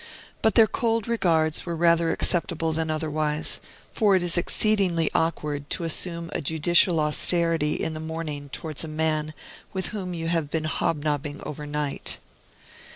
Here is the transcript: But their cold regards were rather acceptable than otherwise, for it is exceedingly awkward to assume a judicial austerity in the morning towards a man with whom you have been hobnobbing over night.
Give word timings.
But 0.41 0.55
their 0.55 0.65
cold 0.65 1.07
regards 1.07 1.63
were 1.63 1.75
rather 1.75 2.11
acceptable 2.11 2.71
than 2.73 2.89
otherwise, 2.89 3.61
for 3.91 4.15
it 4.15 4.23
is 4.23 4.35
exceedingly 4.35 5.11
awkward 5.13 5.69
to 5.69 5.83
assume 5.83 6.31
a 6.33 6.41
judicial 6.41 6.99
austerity 6.99 7.75
in 7.75 7.93
the 7.93 7.99
morning 7.99 8.49
towards 8.49 8.83
a 8.83 8.87
man 8.87 9.35
with 9.73 9.89
whom 9.89 10.15
you 10.15 10.27
have 10.27 10.49
been 10.49 10.63
hobnobbing 10.65 11.39
over 11.45 11.67
night. 11.67 12.17